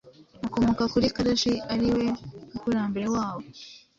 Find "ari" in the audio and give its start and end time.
1.73-1.87